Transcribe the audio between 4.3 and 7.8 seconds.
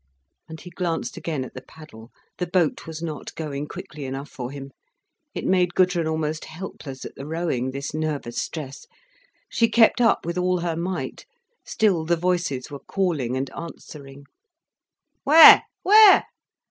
for him. It made Gudrun almost helpless at the rowing,